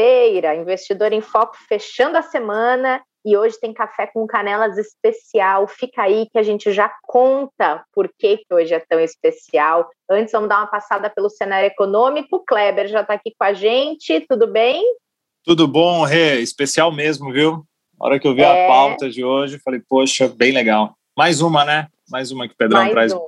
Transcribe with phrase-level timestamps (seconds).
[0.00, 5.68] Sexta-feira, investidor em foco fechando a semana e hoje tem café com canelas especial.
[5.68, 9.90] Fica aí que a gente já conta por que, que hoje é tão especial.
[10.10, 12.36] Antes, vamos dar uma passada pelo cenário econômico.
[12.36, 14.82] O Kleber já está aqui com a gente, tudo bem?
[15.44, 16.40] Tudo bom, Rê?
[16.40, 17.62] Especial mesmo, viu?
[17.98, 18.64] Na hora que eu vi é...
[18.64, 20.94] a pauta de hoje, falei, poxa, bem legal.
[21.14, 21.88] Mais uma, né?
[22.10, 23.12] Mais uma que o Pedrão Mais traz.
[23.12, 23.20] Um.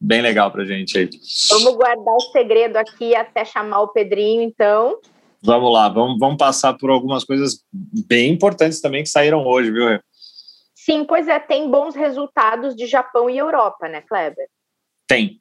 [0.00, 1.10] Bem legal pra gente aí.
[1.50, 4.98] Vamos guardar o segredo aqui até chamar o Pedrinho, então.
[5.42, 7.64] Vamos lá, vamos, vamos passar por algumas coisas
[8.06, 9.98] bem importantes também que saíram hoje, viu?
[10.74, 14.46] Sim, pois é, tem bons resultados de Japão e Europa, né, Kleber?
[15.06, 15.40] Tem.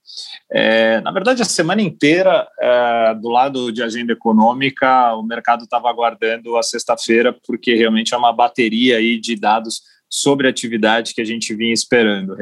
[0.51, 5.89] É, na verdade, a semana inteira, é, do lado de agenda econômica, o mercado estava
[5.89, 11.21] aguardando a sexta-feira, porque realmente é uma bateria aí de dados sobre a atividade que
[11.21, 12.35] a gente vinha esperando.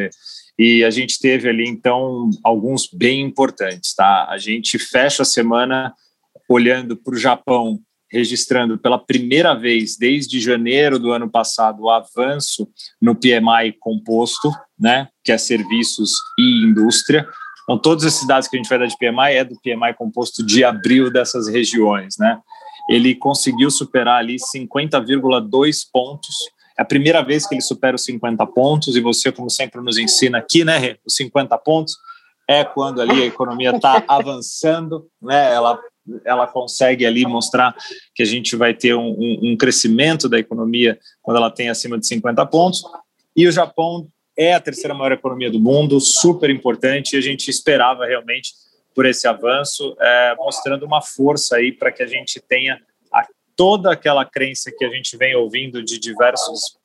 [0.58, 3.94] E a gente teve ali, então, alguns bem importantes.
[3.94, 4.25] Tá?
[4.30, 5.94] A gente fecha a semana
[6.49, 7.79] olhando para o Japão
[8.11, 12.67] registrando pela primeira vez desde janeiro do ano passado o avanço
[13.01, 17.27] no PMI composto, né, que é serviços e indústria.
[17.63, 20.45] Então, todos esses dados que a gente vai dar de PMI é do PMI composto
[20.45, 22.39] de abril dessas regiões, né?
[22.89, 26.33] Ele conseguiu superar ali 50,2 pontos.
[26.79, 29.97] É a primeira vez que ele supera os 50 pontos e você, como sempre nos
[29.97, 31.97] ensina aqui, né, os 50 pontos
[32.47, 35.53] é quando ali a economia está avançando, né?
[35.53, 35.77] Ela
[36.25, 37.75] ela consegue ali mostrar
[38.13, 41.97] que a gente vai ter um, um, um, crescimento da economia quando ela tem acima
[41.97, 42.81] de 50 pontos.
[43.36, 47.49] E o Japão é a terceira maior economia do mundo, super importante, e a gente
[47.49, 48.54] esperava realmente
[48.93, 52.80] por esse avanço, é, mostrando uma força aí para que a gente tenha
[53.14, 56.77] a, toda aquela crença que a gente vem ouvindo de diversos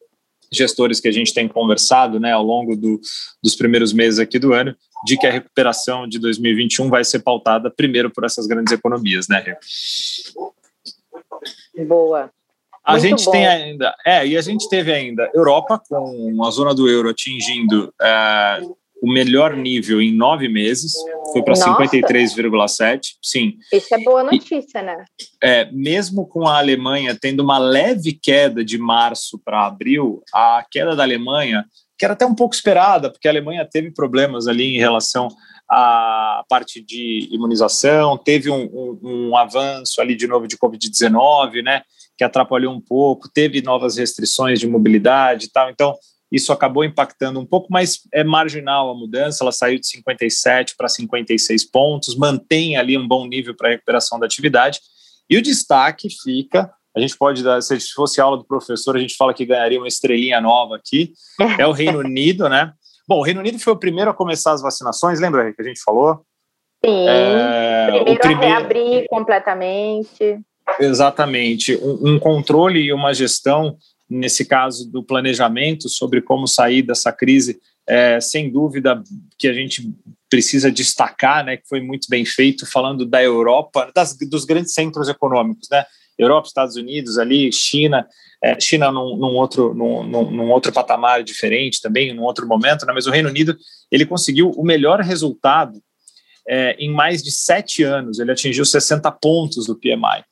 [0.53, 3.01] gestores que a gente tem conversado né, ao longo do,
[3.43, 7.71] dos primeiros meses aqui do ano, de que a recuperação de 2021 vai ser pautada
[7.71, 9.57] primeiro por essas grandes economias, né, Rê?
[11.85, 12.31] Boa.
[12.85, 13.31] A Muito gente bom.
[13.31, 17.95] tem ainda, é, e a gente teve ainda Europa com a zona do euro atingindo
[18.01, 18.61] é,
[19.03, 20.93] o melhor nível em nove meses,
[21.33, 23.17] foi para 53,7.
[23.21, 23.57] Sim.
[23.73, 25.05] Isso é boa notícia, e, né?
[25.43, 30.95] É, mesmo com a Alemanha tendo uma leve queda de março para abril, a queda
[30.95, 31.65] da Alemanha,
[32.03, 35.29] que era até um pouco esperada, porque a Alemanha teve problemas ali em relação
[35.71, 41.83] à parte de imunização, teve um, um, um avanço ali de novo de Covid-19, né?
[42.19, 45.71] Que atrapalhou um pouco, teve novas restrições de mobilidade e tal.
[45.71, 45.95] Então,
[46.33, 50.89] isso acabou impactando um pouco, mas é marginal a mudança, ela saiu de 57 para
[50.89, 54.81] 56 pontos, mantém ali um bom nível para recuperação da atividade,
[55.31, 59.17] e o destaque fica, a gente pode dar, se fosse aula do professor, a gente
[59.17, 61.13] fala que ganharia uma estrelinha nova aqui,
[61.59, 62.73] é o Reino Unido, né?
[63.09, 65.83] Bom, o Reino Unido foi o primeiro a começar as vacinações, lembra que a gente
[65.83, 66.25] falou?
[66.85, 70.41] Sim, é, primeiro, o primeiro a reabrir completamente.
[70.79, 73.77] Exatamente, um, um controle e uma gestão
[74.09, 79.03] nesse caso do planejamento sobre como sair dessa crise, é, sem dúvida
[79.39, 79.91] que a gente
[80.29, 85.09] precisa destacar, né, que foi muito bem feito, falando da Europa, das, dos grandes centros
[85.09, 85.85] econômicos, né,
[86.19, 88.07] Europa, Estados Unidos, ali, China,
[88.43, 92.93] é, China num, num outro, num, num, outro patamar diferente também, num outro momento, né,
[92.93, 93.57] mas o Reino Unido,
[93.91, 95.81] ele conseguiu o melhor resultado
[96.49, 100.25] é, em mais de sete anos, ele atingiu 60 pontos do PMI.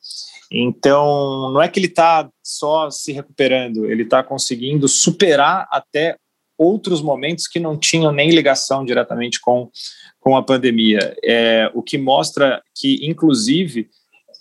[0.51, 6.17] Então, não é que ele está só se recuperando, ele está conseguindo superar até
[6.57, 9.71] outros momentos que não tinham nem ligação diretamente com,
[10.19, 11.15] com a pandemia.
[11.23, 13.89] É, o que mostra que, inclusive,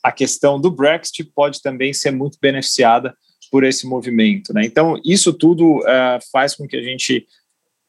[0.02, 3.14] a questão do Brexit pode também ser muito beneficiada
[3.50, 4.52] por esse movimento.
[4.52, 4.64] Né?
[4.64, 7.26] Então, isso tudo é, faz com que a gente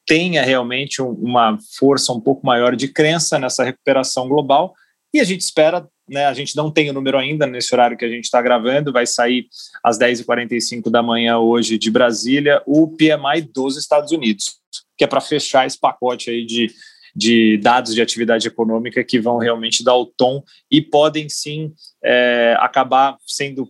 [0.06, 4.74] tenha realmente uma força um pouco maior de crença nessa recuperação global
[5.14, 8.04] e a gente espera né, a gente não tem o número ainda nesse horário que
[8.04, 9.48] a gente está gravando, vai sair
[9.82, 14.58] às 10h45 da manhã hoje de Brasília, o PMI dos Estados Unidos,
[14.98, 16.70] que é para fechar esse pacote aí de,
[17.16, 21.74] de dados de atividade econômica que vão realmente dar o tom e podem sim
[22.04, 23.68] é, acabar sendo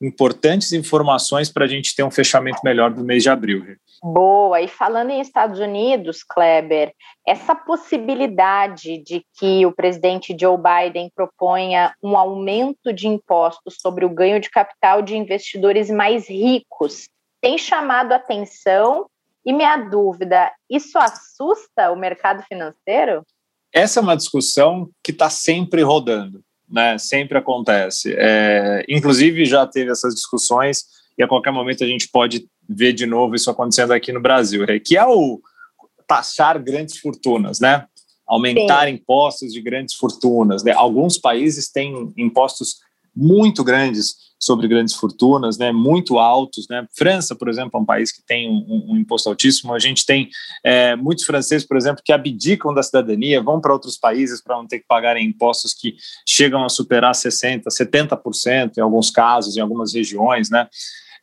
[0.00, 3.64] importantes informações para a gente ter um fechamento melhor do mês de abril.
[4.00, 4.60] Boa.
[4.60, 6.92] E falando em Estados Unidos, Kleber,
[7.26, 14.10] essa possibilidade de que o presidente Joe Biden proponha um aumento de impostos sobre o
[14.10, 17.08] ganho de capital de investidores mais ricos
[17.40, 19.06] tem chamado atenção.
[19.48, 23.24] E minha dúvida, isso assusta o mercado financeiro?
[23.72, 26.98] Essa é uma discussão que está sempre rodando, né?
[26.98, 28.14] Sempre acontece.
[28.18, 30.84] É, inclusive já teve essas discussões
[31.16, 34.66] e a qualquer momento a gente pode ver de novo isso acontecendo aqui no Brasil,
[34.84, 35.40] que é o
[36.06, 37.86] taxar grandes fortunas, né?
[38.26, 38.96] Aumentar Sim.
[38.96, 40.62] impostos de grandes fortunas.
[40.62, 40.72] Né?
[40.72, 42.80] Alguns países têm impostos
[43.18, 46.68] muito grandes sobre grandes fortunas, né, muito altos.
[46.70, 46.86] Né?
[46.96, 49.74] França, por exemplo, é um país que tem um, um imposto altíssimo.
[49.74, 50.28] A gente tem
[50.64, 54.66] é, muitos franceses, por exemplo, que abdicam da cidadania, vão para outros países para não
[54.66, 59.92] ter que pagarem impostos que chegam a superar 60%, 70% em alguns casos, em algumas
[59.92, 60.48] regiões.
[60.48, 60.68] Né?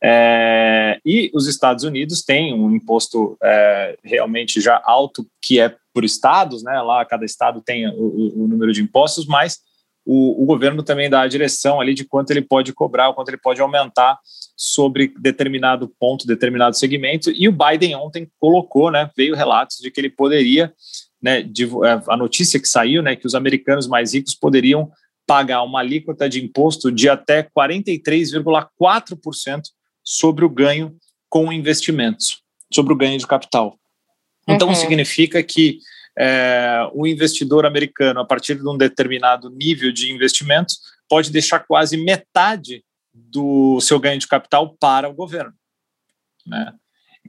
[0.04, 6.04] É, e os Estados Unidos têm um imposto é, realmente já alto, que é por
[6.04, 6.82] estados, né?
[6.82, 9.62] Lá cada estado tem o, o número de impostos, mas
[10.06, 13.38] o, o, governo também dá a direção ali de quanto ele pode cobrar, quanto ele
[13.38, 14.20] pode aumentar
[14.56, 17.32] sobre determinado ponto, determinado segmento.
[17.32, 19.10] E o Biden ontem colocou, né?
[19.18, 20.72] Veio relatos de que ele poderia,
[21.22, 21.42] né?
[21.42, 23.16] De, é, a notícia que saiu, né?
[23.16, 24.92] Que os americanos mais ricos poderiam
[25.26, 29.62] pagar uma alíquota de imposto de até 43,4%
[30.04, 30.96] sobre o ganho
[31.28, 33.80] com investimentos, sobre o ganho de capital.
[34.48, 34.76] Então, uhum.
[34.76, 35.80] significa que
[36.18, 40.74] é, o investidor americano, a partir de um determinado nível de investimento,
[41.10, 42.84] pode deixar quase metade
[43.14, 45.54] do seu ganho de capital para o governo.
[46.46, 46.74] Né?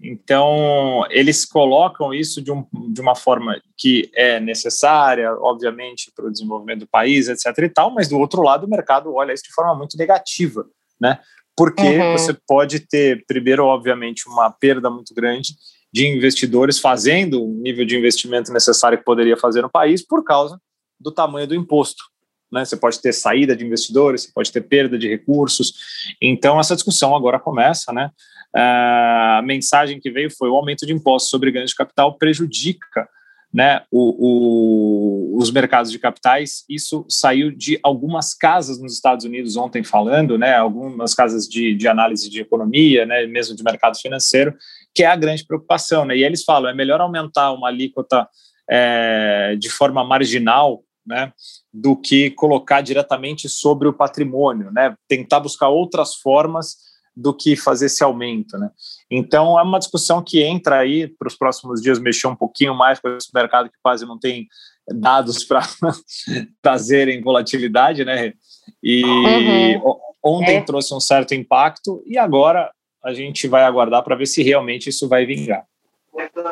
[0.02, 6.30] Então, eles colocam isso de, um, de, uma forma que é necessária, obviamente, para o
[6.30, 7.46] desenvolvimento do país, etc.
[7.58, 10.66] e tal, mas do outro lado, o mercado olha isso de forma muito negativa,
[11.00, 11.18] né?
[11.56, 12.12] porque uhum.
[12.12, 15.54] você pode ter, primeiro, obviamente, uma perda muito grande
[15.92, 20.60] de investidores fazendo o nível de investimento necessário que poderia fazer no país por causa
[21.00, 22.02] do tamanho do imposto.
[22.50, 22.64] Né?
[22.64, 25.74] Você pode ter saída de investidores, você pode ter perda de recursos.
[26.20, 27.92] Então, essa discussão agora começa.
[27.92, 28.10] Né?
[28.54, 33.08] Uh, a mensagem que veio foi o aumento de impostos sobre ganhos de capital prejudica
[33.56, 36.64] né, o, o, os mercados de capitais.
[36.68, 41.88] Isso saiu de algumas casas nos Estados Unidos ontem falando, né, algumas casas de, de
[41.88, 44.54] análise de economia, né, mesmo de mercado financeiro,
[44.96, 46.06] que é a grande preocupação.
[46.06, 48.26] Né, e eles falam, é melhor aumentar uma alíquota
[48.69, 51.32] é, de forma marginal né,
[51.72, 56.78] do que colocar diretamente sobre o patrimônio, né, tentar buscar outras formas
[57.14, 58.70] do que fazer esse aumento, né?
[59.10, 63.00] Então é uma discussão que entra aí para os próximos dias mexer um pouquinho mais
[63.00, 64.46] com esse mercado que quase não tem
[64.87, 65.62] dados para
[66.60, 68.34] trazerem volatilidade, né?
[68.82, 69.98] E uhum.
[70.22, 70.60] ontem é.
[70.60, 72.70] trouxe um certo impacto e agora
[73.06, 75.64] a gente vai aguardar para ver se realmente isso vai vingar.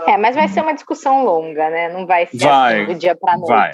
[0.06, 1.93] É, mas vai ser uma discussão longa, né?
[1.93, 3.49] Não vai ser vai, assim, do dia para noite.
[3.49, 3.73] Vai.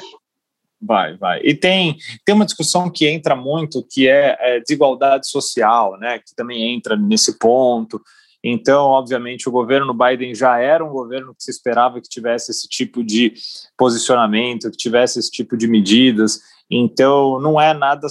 [0.83, 1.41] Vai, vai.
[1.45, 6.35] E tem, tem uma discussão que entra muito, que é, é desigualdade social, né, que
[6.35, 8.01] também entra nesse ponto.
[8.43, 12.67] Então, obviamente, o governo Biden já era um governo que se esperava que tivesse esse
[12.67, 13.35] tipo de
[13.77, 16.41] posicionamento, que tivesse esse tipo de medidas.
[16.71, 18.07] Então, não é nada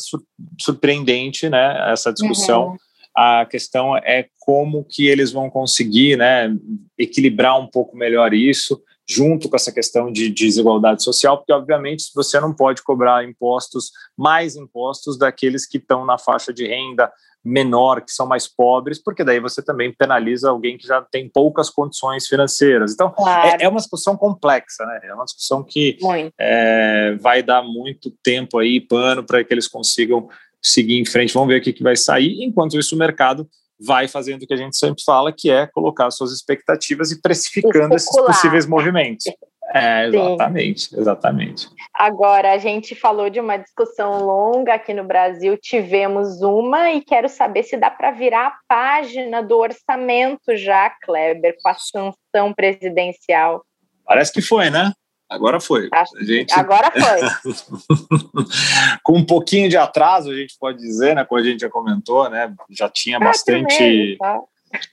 [0.62, 2.68] surpreendente, né, essa discussão.
[2.68, 2.78] Uhum.
[3.16, 6.56] A questão é como que eles vão conseguir, né,
[6.98, 12.40] equilibrar um pouco melhor isso junto com essa questão de desigualdade social, porque, obviamente, você
[12.40, 17.12] não pode cobrar impostos, mais impostos daqueles que estão na faixa de renda
[17.44, 21.70] menor, que são mais pobres, porque daí você também penaliza alguém que já tem poucas
[21.70, 22.94] condições financeiras.
[22.94, 23.48] Então, claro.
[23.48, 25.00] é, é, uma discussão complexa, né?
[25.04, 25.98] É uma discussão que
[26.40, 30.28] é, vai dar muito tempo aí, pano, para que eles consigam
[30.62, 31.34] seguir em frente.
[31.34, 32.44] Vamos ver o que, que vai sair.
[32.44, 33.48] Enquanto isso, o mercado
[33.80, 37.96] vai fazendo o que a gente sempre fala, que é colocar suas expectativas e precificando
[37.96, 39.26] esses possíveis movimentos.
[39.72, 41.00] É, exatamente, Sim.
[41.00, 41.68] exatamente.
[41.94, 47.30] Agora, a gente falou de uma discussão longa aqui no Brasil, tivemos uma e quero
[47.30, 53.64] saber se dá para virar a página do orçamento já, Kleber, com a sanção presidencial.
[54.04, 54.92] Parece que foi, né?
[55.30, 55.90] Agora foi.
[56.22, 56.52] Gente...
[56.54, 57.54] Agora foi.
[59.04, 61.24] Com um pouquinho de atraso, a gente pode dizer, né?
[61.24, 62.54] Como a gente já comentou, né?
[62.72, 64.18] Já tinha ah, bastante.
[64.18, 64.42] Tá?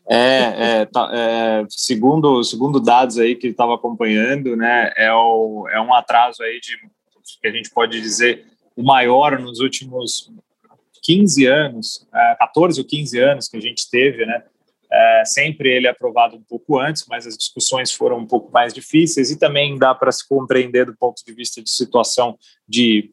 [0.08, 4.92] É, é, tá, é, segundo, segundo dados aí que estava acompanhando, né?
[4.96, 6.76] É, o, é um atraso aí de
[7.40, 10.30] que a gente pode dizer o maior nos últimos
[11.02, 12.06] 15 anos,
[12.38, 14.42] 14 é, ou 15 anos que a gente teve, né?
[14.92, 18.72] É, sempre ele é aprovado um pouco antes, mas as discussões foram um pouco mais
[18.72, 22.38] difíceis e também dá para se compreender do ponto de vista de situação
[22.68, 23.10] de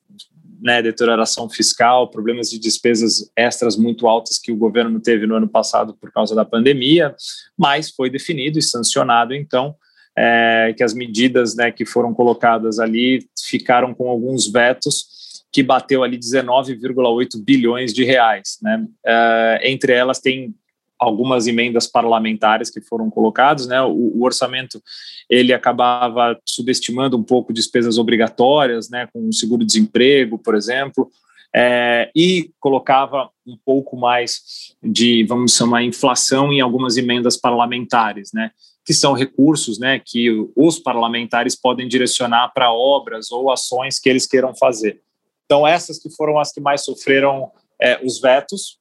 [0.62, 5.48] né, deterioração fiscal, problemas de despesas extras muito altas que o governo teve no ano
[5.48, 7.13] passado por causa da pandemia,
[7.58, 9.75] mas foi definido e sancionado, então,
[10.18, 16.01] é, que as medidas né, que foram colocadas ali ficaram com alguns vetos que bateu
[16.01, 18.58] ali 19,8 bilhões de reais.
[18.62, 18.88] Né?
[19.06, 20.56] É, entre elas tem
[21.03, 23.81] algumas emendas parlamentares que foram colocadas, né?
[23.81, 24.81] O, o, orçamento
[25.29, 29.07] ele acabava subestimando um pouco despesas obrigatórias, né?
[29.13, 31.10] Com o seguro-desemprego, por exemplo,
[31.55, 38.51] é, e colocava um pouco mais de, vamos chamar, inflação em algumas emendas parlamentares, né?
[38.86, 40.01] Que são recursos, né?
[40.03, 45.01] Que os parlamentares podem direcionar para obras ou ações que eles queiram fazer.
[45.45, 48.79] Então essas que foram as que mais sofreram é, os vetos,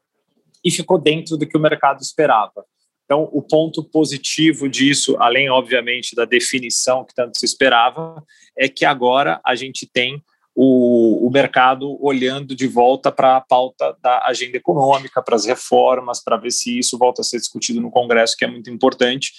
[0.64, 2.64] e ficou dentro do que o mercado esperava.
[3.04, 8.24] Então, o ponto positivo disso, além, obviamente, da definição que tanto se esperava,
[8.56, 10.22] é que agora a gente tem
[10.54, 16.22] o, o mercado olhando de volta para a pauta da agenda econômica, para as reformas,
[16.22, 19.32] para ver se isso volta a ser discutido no Congresso, que é muito importante.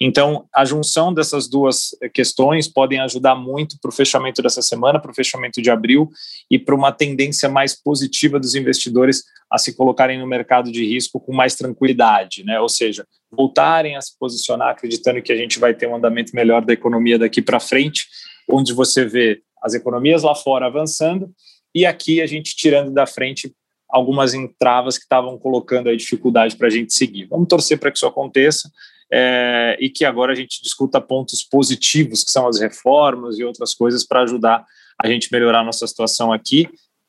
[0.00, 5.10] Então, a junção dessas duas questões podem ajudar muito para o fechamento dessa semana, para
[5.10, 6.08] o fechamento de abril
[6.48, 11.18] e para uma tendência mais positiva dos investidores a se colocarem no mercado de risco
[11.18, 12.60] com mais tranquilidade, né?
[12.60, 16.64] Ou seja, voltarem a se posicionar acreditando que a gente vai ter um andamento melhor
[16.64, 18.06] da economia daqui para frente,
[18.48, 21.30] onde você vê as economias lá fora avançando
[21.74, 23.54] e aqui a gente tirando da frente
[23.88, 27.26] algumas entravas que estavam colocando a dificuldade para a gente seguir.
[27.26, 28.70] Vamos torcer para que isso aconteça
[29.12, 33.74] é, e que agora a gente discuta pontos positivos, que são as reformas e outras
[33.74, 34.64] coisas para ajudar
[35.02, 36.68] a gente melhorar a nossa situação aqui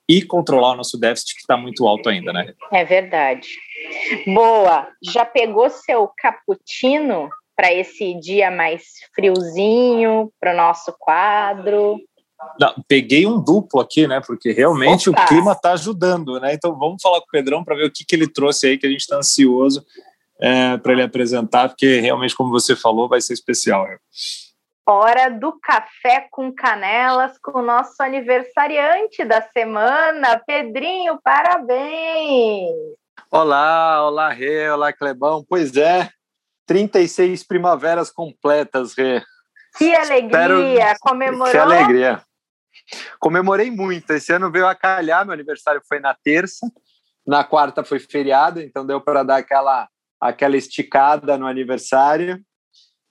[0.09, 2.53] e controlar o nosso déficit que está muito alto ainda, né?
[2.71, 3.47] É verdade.
[4.25, 4.87] Boa.
[5.01, 11.99] Já pegou seu cappuccino para esse dia mais friozinho, para o nosso quadro?
[12.59, 14.21] Não, peguei um duplo aqui, né?
[14.25, 15.23] Porque realmente Opa.
[15.23, 16.53] o clima está ajudando, né?
[16.53, 18.85] Então vamos falar com o Pedrão para ver o que, que ele trouxe aí, que
[18.85, 19.85] a gente está ansioso
[20.41, 23.87] é, para ele apresentar, porque realmente, como você falou, vai ser especial.
[23.87, 23.97] Né?
[24.87, 32.71] Hora do café com canelas com o nosso aniversariante da semana, Pedrinho, parabéns!
[33.29, 35.45] Olá, olá, Rê, olá, Clebão.
[35.47, 36.09] Pois é,
[36.65, 39.21] 36 primaveras completas, Rê.
[39.77, 40.91] Que alegria!
[40.91, 40.99] Espero...
[41.01, 41.51] Comemorou?
[41.51, 42.21] Que alegria!
[43.19, 44.11] Comemorei muito.
[44.11, 46.67] Esse ano veio a calhar, meu aniversário foi na terça,
[47.25, 49.87] na quarta foi feriado, então deu para dar aquela,
[50.19, 52.41] aquela esticada no aniversário.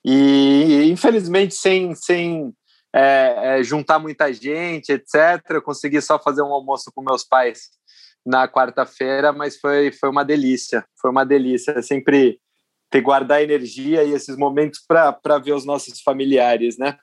[0.04, 2.52] E, infelizmente, sem, sem
[2.94, 7.70] é, é, juntar muita gente, etc., eu consegui só fazer um almoço com meus pais
[8.24, 10.84] na quarta-feira, mas foi, foi uma delícia.
[11.00, 11.82] Foi uma delícia.
[11.82, 12.38] Sempre
[12.90, 16.96] ter guardar energia e esses momentos para ver os nossos familiares, né?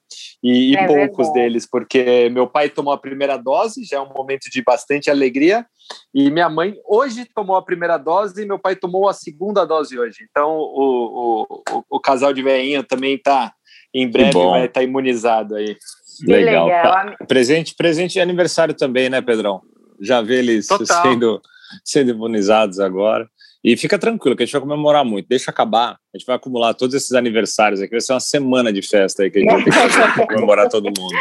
[0.44, 4.14] E, é e poucos deles, porque meu pai tomou a primeira dose, já é um
[4.14, 5.66] momento de bastante alegria,
[6.14, 9.98] e minha mãe hoje tomou a primeira dose e meu pai tomou a segunda dose
[9.98, 10.18] hoje.
[10.30, 13.54] Então o, o, o casal de veinha também está
[13.94, 15.78] em breve vai estar tá imunizado aí.
[16.26, 16.66] Legal.
[16.66, 16.84] legal.
[16.84, 17.26] Tá.
[17.28, 19.62] Presente, presente de aniversário também, né, Pedrão?
[20.02, 21.42] Já vê eles sendo,
[21.84, 23.28] sendo imunizados agora.
[23.68, 25.28] E fica tranquilo, que a gente vai comemorar muito.
[25.28, 27.92] Deixa acabar, a gente vai acumular todos esses aniversários aqui.
[27.92, 30.70] Vai ser uma semana de festa aí que a gente vai ter que fazer comemorar
[30.70, 31.14] todo mundo.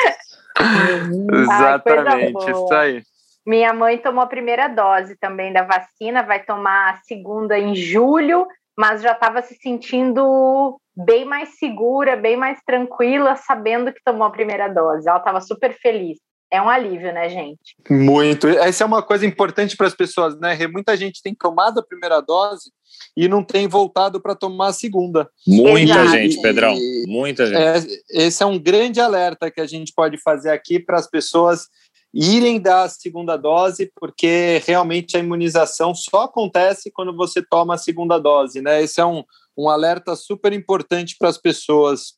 [1.42, 3.02] Exatamente, Ai, isso aí.
[3.44, 8.46] Minha mãe tomou a primeira dose também da vacina, vai tomar a segunda em julho,
[8.78, 14.30] mas já estava se sentindo bem mais segura, bem mais tranquila, sabendo que tomou a
[14.30, 15.08] primeira dose.
[15.08, 17.76] Ela estava super feliz é um alívio, né, gente?
[17.90, 18.46] Muito.
[18.46, 20.56] Essa é uma coisa importante para as pessoas, né?
[20.68, 22.70] Muita gente tem tomado a primeira dose
[23.16, 25.28] e não tem voltado para tomar a segunda.
[25.46, 26.08] Muita Exato.
[26.10, 26.76] gente, Pedrão.
[27.06, 27.58] Muita gente.
[27.58, 31.66] É, esse é um grande alerta que a gente pode fazer aqui para as pessoas
[32.14, 37.78] irem dar a segunda dose, porque realmente a imunização só acontece quando você toma a
[37.78, 38.82] segunda dose, né?
[38.82, 39.22] Esse é um,
[39.56, 42.14] um alerta super importante para as pessoas.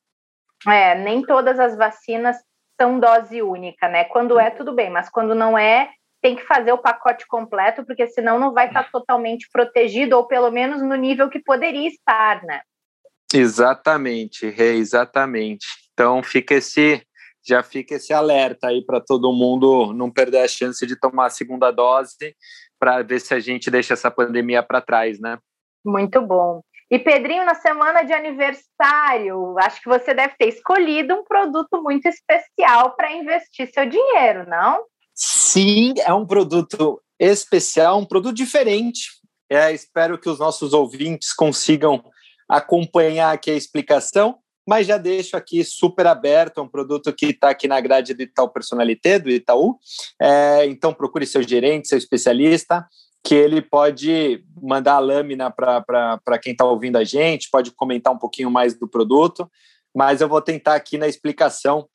[0.67, 2.37] É, nem todas as vacinas
[2.81, 4.05] são dose única, né?
[4.05, 5.91] Quando é, tudo bem, mas quando não é,
[6.23, 10.51] tem que fazer o pacote completo, porque senão não vai estar totalmente protegido, ou pelo
[10.51, 12.61] menos no nível que poderia estar, né?
[13.33, 15.67] Exatamente, Rei, exatamente.
[15.93, 17.03] Então fica esse,
[17.47, 21.31] já fica esse alerta aí para todo mundo não perder a chance de tomar a
[21.31, 22.35] segunda dose
[22.79, 25.39] para ver se a gente deixa essa pandemia para trás, né?
[25.85, 26.63] Muito bom.
[26.91, 32.07] E Pedrinho, na semana de aniversário, acho que você deve ter escolhido um produto muito
[32.07, 34.85] especial para investir seu dinheiro, não?
[35.15, 39.11] Sim, é um produto especial, um produto diferente.
[39.51, 42.03] É, espero que os nossos ouvintes consigam
[42.49, 44.39] acompanhar aqui a explicação.
[44.67, 48.23] mas já deixo aqui super aberto, é um produto que está aqui na grade do
[48.23, 49.79] Itaú Personalité, do Itaú,
[50.21, 52.87] é, então procure seu gerente, seu especialista,
[53.25, 58.19] que ele pode mandar a lâmina para quem está ouvindo a gente, pode comentar um
[58.19, 59.51] pouquinho mais do produto,
[59.95, 61.89] mas eu vou tentar aqui na explicação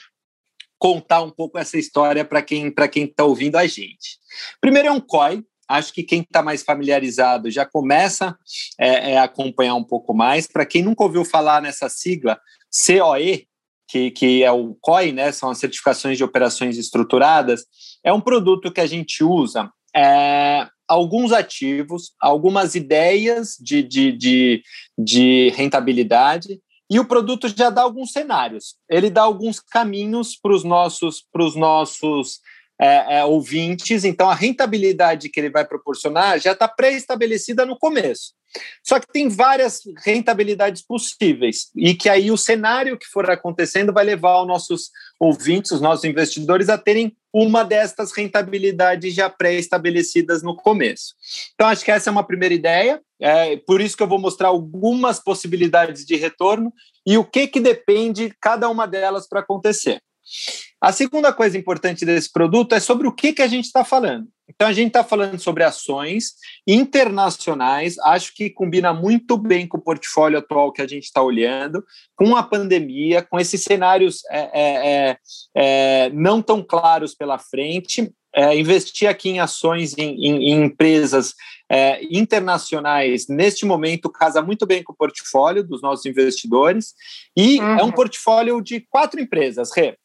[0.78, 4.20] contar um pouco essa história para quem para quem está ouvindo a gente.
[4.60, 8.38] Primeiro é um COI, acho que quem está mais familiarizado já começa
[8.78, 10.46] é, é, a acompanhar um pouco mais.
[10.46, 12.40] Para quem nunca ouviu falar nessa sigla,
[12.70, 13.48] COE,
[13.88, 17.66] que, que é o COI, né, são as certificações de operações estruturadas,
[18.04, 24.64] é um produto que a gente usa é, alguns ativos, algumas ideias de, de, de,
[24.98, 26.60] de rentabilidade,
[26.90, 28.76] e o produto já dá alguns cenários.
[28.90, 32.40] Ele dá alguns caminhos para os nossos, pros nossos
[32.80, 38.34] é, é, ouvintes, então a rentabilidade que ele vai proporcionar já está pré-estabelecida no começo.
[38.84, 44.04] Só que tem várias rentabilidades possíveis e que aí o cenário que for acontecendo vai
[44.04, 50.56] levar os nossos ouvintes, os nossos investidores a terem uma destas rentabilidades já pré-estabelecidas no
[50.56, 51.16] começo.
[51.56, 54.50] Então, acho que essa é uma primeira ideia, é por isso que eu vou mostrar
[54.50, 56.72] algumas possibilidades de retorno
[57.06, 60.00] e o que, que depende cada uma delas para acontecer.
[60.80, 64.28] A segunda coisa importante desse produto é sobre o que, que a gente está falando.
[64.56, 66.36] Então, a gente está falando sobre ações
[66.68, 71.84] internacionais, acho que combina muito bem com o portfólio atual que a gente está olhando,
[72.16, 75.18] com a pandemia, com esses cenários é, é, é,
[75.56, 78.12] é não tão claros pela frente.
[78.36, 81.36] É, investir aqui em ações em, em, em empresas
[81.70, 86.96] é, internacionais, neste momento, casa muito bem com o portfólio dos nossos investidores,
[87.38, 87.80] e uhum.
[87.80, 89.96] é um portfólio de quatro empresas, Rê.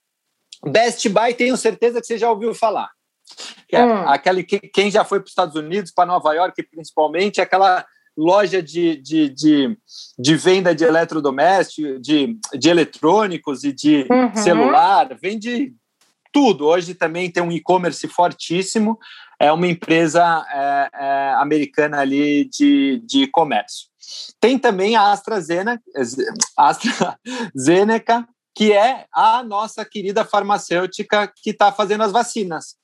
[0.62, 2.90] Best Buy, tenho certeza que você já ouviu falar.
[3.76, 4.08] É hum.
[4.08, 7.84] aquele que, quem já foi para os Estados Unidos, para Nova York principalmente, aquela
[8.16, 9.78] loja de, de, de,
[10.18, 14.34] de, venda de eletrodomésticos, de, de eletrônicos e de uhum.
[14.34, 15.72] celular, vende
[16.32, 16.66] tudo.
[16.66, 18.98] Hoje também tem um e-commerce fortíssimo,
[19.38, 23.86] é uma empresa é, é, americana ali de, de comércio.
[24.40, 25.82] Tem também a AstraZeneca,
[26.56, 28.26] AstraZeneca
[28.58, 32.74] que é a nossa querida farmacêutica que está fazendo as vacinas.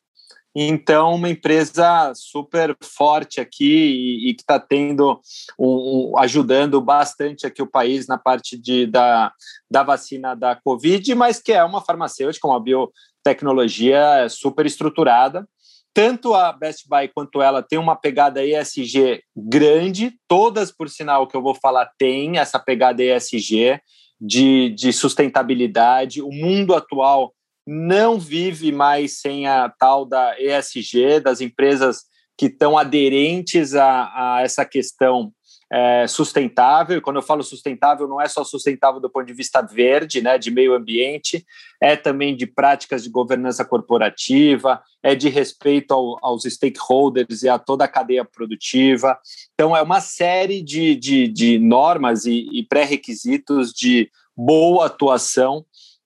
[0.54, 5.20] Então, uma empresa super forte aqui e, e que está tendo
[5.58, 9.32] um, um, ajudando bastante aqui o país na parte de, da,
[9.68, 15.44] da vacina da Covid, mas que é uma farmacêutica, uma biotecnologia super estruturada.
[15.92, 21.36] Tanto a Best Buy quanto ela tem uma pegada ESG grande, todas, por sinal, que
[21.36, 23.80] eu vou falar, tem essa pegada ESG
[24.20, 26.22] de, de sustentabilidade.
[26.22, 27.32] O mundo atual
[27.66, 32.02] não vive mais sem a tal da ESG, das empresas
[32.36, 35.32] que estão aderentes a, a essa questão
[35.72, 37.00] é, sustentável.
[37.00, 40.50] Quando eu falo sustentável, não é só sustentável do ponto de vista verde, né, de
[40.50, 41.44] meio ambiente,
[41.80, 47.58] é também de práticas de governança corporativa, é de respeito ao, aos stakeholders e a
[47.58, 49.18] toda a cadeia produtiva.
[49.54, 55.64] Então, é uma série de, de, de normas e, e pré-requisitos de boa atuação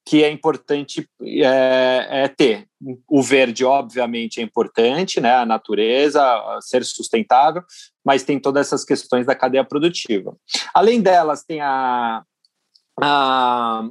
[0.09, 2.67] que é importante é, é, ter.
[3.07, 5.35] O verde, obviamente, é importante, né?
[5.35, 6.23] a natureza,
[6.63, 7.63] ser sustentável,
[8.03, 10.35] mas tem todas essas questões da cadeia produtiva.
[10.73, 12.23] Além delas, tem a.
[13.03, 13.89] a,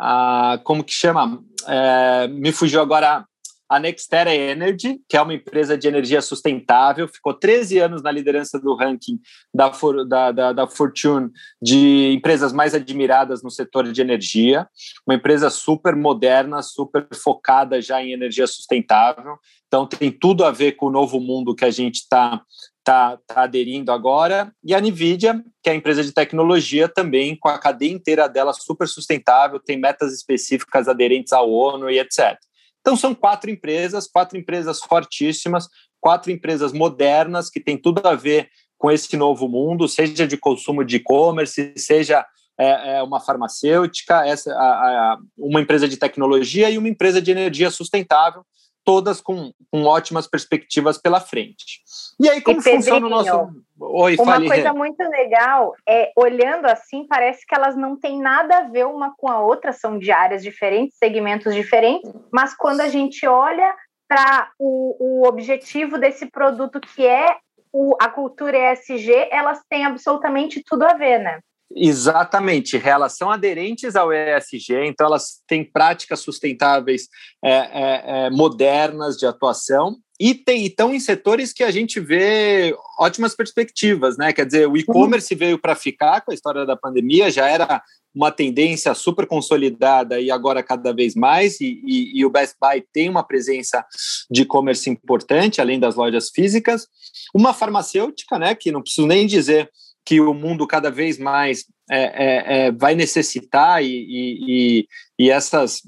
[0.00, 1.44] a como que chama?
[1.68, 3.26] É, me fugiu agora
[3.72, 8.60] a Nextera Energy, que é uma empresa de energia sustentável, ficou 13 anos na liderança
[8.60, 9.18] do ranking
[9.52, 9.72] da,
[10.06, 11.30] da, da, da, Fortune
[11.60, 14.68] de empresas mais admiradas no setor de energia,
[15.06, 20.72] uma empresa super moderna, super focada já em energia sustentável, então tem tudo a ver
[20.72, 22.42] com o novo mundo que a gente está
[22.84, 27.48] tá, tá aderindo agora, e a NVIDIA, que é a empresa de tecnologia também, com
[27.48, 32.36] a cadeia inteira dela super sustentável, tem metas específicas aderentes à ONU e etc.
[32.82, 35.68] Então, são quatro empresas, quatro empresas fortíssimas,
[36.00, 40.84] quatro empresas modernas que têm tudo a ver com esse novo mundo, seja de consumo
[40.84, 42.26] de e-commerce, seja
[42.58, 47.30] é, é uma farmacêutica, essa, a, a, uma empresa de tecnologia e uma empresa de
[47.30, 48.44] energia sustentável,
[48.84, 51.82] todas com, com ótimas perspectivas pela frente.
[52.20, 53.62] E aí, como e funciona o nosso.
[53.78, 58.58] Oi, uma fale, coisa muito legal é, olhando assim, parece que elas não têm nada
[58.58, 62.88] a ver uma com a outra, são de áreas diferentes, segmentos diferentes, mas quando a
[62.88, 63.74] gente olha
[64.08, 67.36] para o, o objetivo desse produto que é
[67.72, 71.40] o, a cultura ESG, elas têm absolutamente tudo a ver, né?
[71.74, 77.08] Exatamente, elas são aderentes ao ESG, então elas têm práticas sustentáveis
[77.42, 83.34] é, é, é, modernas de atuação e estão em setores que a gente vê ótimas
[83.34, 84.32] perspectivas, né?
[84.32, 87.82] Quer dizer, o e-commerce veio para ficar com a história da pandemia, já era
[88.14, 92.84] uma tendência super consolidada e agora cada vez mais, e, e, e o Best Buy
[92.92, 93.84] tem uma presença
[94.30, 96.86] de e-commerce importante, além das lojas físicas.
[97.34, 99.70] Uma farmacêutica, né, que não preciso nem dizer
[100.04, 104.86] que o mundo cada vez mais é, é, é, vai necessitar e, e,
[105.18, 105.82] e, essas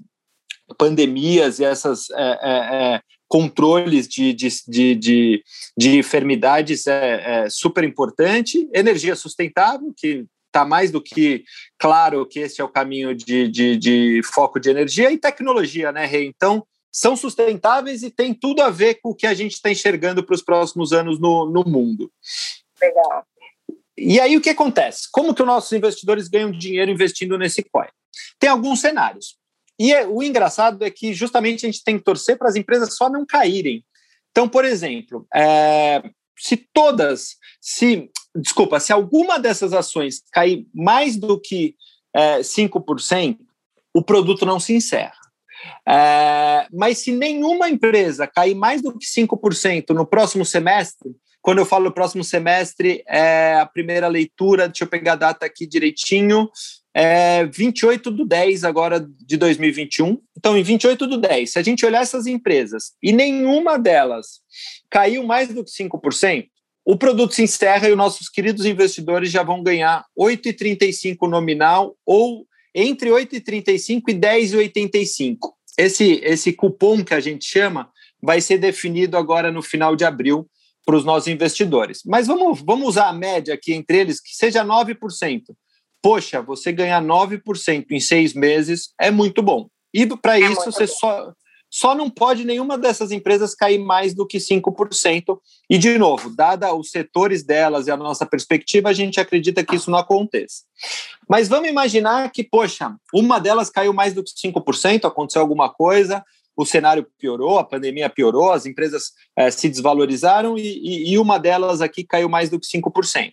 [0.78, 5.44] pandemias e essas é, é, é, controles de, de, de, de,
[5.76, 11.42] de enfermidades é, super importante, energia sustentável, que está mais do que
[11.76, 16.06] claro que esse é o caminho de, de, de foco de energia e tecnologia, né,
[16.06, 16.26] Rei?
[16.26, 20.24] Então, são sustentáveis e tem tudo a ver com o que a gente está enxergando
[20.24, 22.08] para os próximos anos no, no mundo.
[22.80, 23.26] Legal.
[23.96, 25.08] E aí o que acontece?
[25.12, 27.88] Como que os nossos investidores ganham dinheiro investindo nesse coin?
[28.38, 29.36] Tem alguns cenários.
[29.78, 32.96] E é, o engraçado é que justamente a gente tem que torcer para as empresas
[32.96, 33.84] só não caírem.
[34.30, 36.02] Então, por exemplo, é,
[36.36, 41.76] se todas, se desculpa, se alguma dessas ações cair mais do que
[42.14, 43.38] é, 5%,
[43.94, 45.14] o produto não se encerra.
[45.88, 51.66] É, mas se nenhuma empresa cair mais do que 5% no próximo semestre, quando eu
[51.66, 56.48] falo próximo semestre, é a primeira leitura, deixa eu pegar a data aqui direitinho,
[56.94, 60.18] é 28 do 10 agora de 2021.
[60.34, 64.40] Então, em 28 do 10, se a gente olhar essas empresas e nenhuma delas
[64.88, 66.46] caiu mais do que 5%,
[66.82, 72.46] o produto se encerra e os nossos queridos investidores já vão ganhar 8,35 nominal ou
[72.74, 75.36] entre 8,35 e 10,85.
[75.76, 77.90] Esse, esse cupom que a gente chama
[78.22, 80.48] vai ser definido agora no final de abril
[80.84, 82.02] para os nossos investidores.
[82.04, 85.42] Mas vamos, vamos usar a média aqui entre eles, que seja 9%.
[86.02, 89.68] Poxa, você ganhar 9% em seis meses é muito bom.
[89.92, 90.92] E para é isso, você bom.
[90.92, 91.32] só,
[91.70, 95.38] só não pode nenhuma dessas empresas cair mais do que 5%.
[95.70, 99.76] E, de novo, dada os setores delas e a nossa perspectiva, a gente acredita que
[99.76, 100.64] isso não aconteça.
[101.28, 106.22] Mas vamos imaginar que, poxa, uma delas caiu mais do que 5%, aconteceu alguma coisa,
[106.56, 111.80] o cenário piorou, a pandemia piorou, as empresas é, se desvalorizaram e, e, uma delas
[111.80, 113.32] aqui caiu mais do que 5%.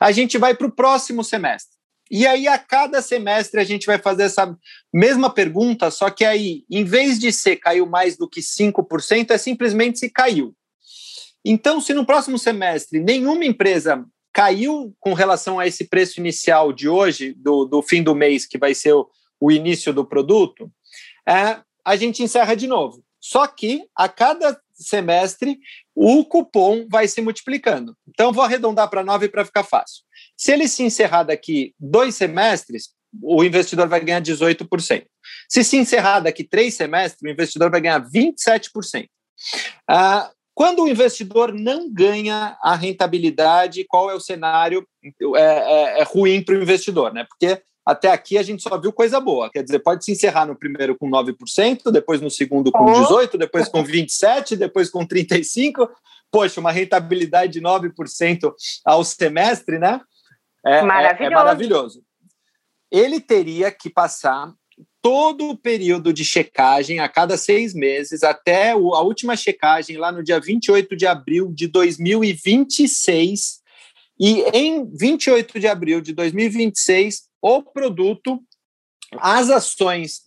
[0.00, 1.76] A gente vai para o próximo semestre.
[2.10, 4.54] E aí, a cada semestre, a gente vai fazer essa
[4.92, 9.38] mesma pergunta, só que aí, em vez de ser caiu mais do que 5%, é
[9.38, 10.54] simplesmente se caiu.
[11.44, 16.88] Então, se no próximo semestre nenhuma empresa caiu com relação a esse preço inicial de
[16.88, 19.08] hoje, do, do fim do mês, que vai ser o,
[19.40, 20.70] o início do produto,
[21.28, 23.04] é, a gente encerra de novo.
[23.20, 25.58] Só que a cada semestre
[25.94, 27.96] o cupom vai se multiplicando.
[28.08, 30.02] Então, vou arredondar para 9 para ficar fácil.
[30.36, 32.90] Se ele se encerrar daqui dois semestres,
[33.22, 35.04] o investidor vai ganhar 18%.
[35.48, 39.06] Se se encerrar daqui três semestres, o investidor vai ganhar 27%.
[39.88, 44.86] Ah, quando o investidor não ganha a rentabilidade, qual é o cenário
[45.36, 47.24] é, é, é ruim para o investidor, né?
[47.28, 49.50] Porque até aqui a gente só viu coisa boa.
[49.50, 53.68] Quer dizer, pode se encerrar no primeiro com 9%, depois no segundo com 18%, depois
[53.68, 55.88] com 27%, depois com 35%.
[56.30, 58.54] Poxa, uma rentabilidade de 9%
[58.86, 60.00] ao semestre, né?
[60.64, 61.22] É maravilhoso.
[61.22, 62.04] É, é maravilhoso.
[62.90, 64.52] Ele teria que passar
[65.02, 70.22] todo o período de checagem a cada seis meses, até a última checagem lá no
[70.22, 73.60] dia 28 de abril de 2026.
[74.20, 78.40] E em 28 de abril de 2026, o produto,
[79.18, 80.22] as ações,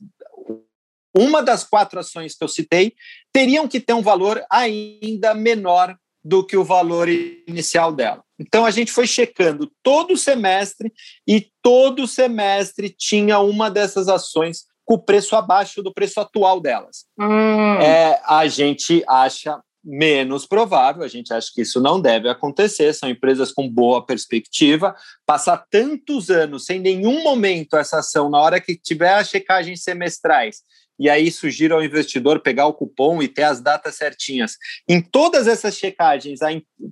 [1.18, 2.94] uma das quatro ações que eu citei,
[3.32, 8.24] teriam que ter um valor ainda menor do que o valor inicial dela.
[8.40, 10.92] Então a gente foi checando todo semestre
[11.28, 17.06] e todo semestre tinha uma dessas ações com o preço abaixo do preço atual delas.
[17.18, 17.80] Hum.
[17.80, 23.08] É, a gente acha menos provável, a gente acha que isso não deve acontecer, são
[23.08, 24.96] empresas com boa perspectiva.
[25.26, 30.64] Passar tantos anos sem nenhum momento essa ação, na hora que tiver as checagens semestrais,
[30.98, 34.58] e aí sugiro ao investidor pegar o cupom e ter as datas certinhas.
[34.90, 36.40] Em todas essas checagens,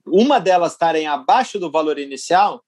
[0.06, 2.62] uma delas estarem abaixo do valor inicial,